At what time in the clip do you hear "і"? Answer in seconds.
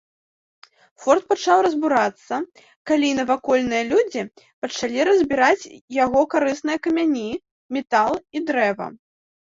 8.39-8.43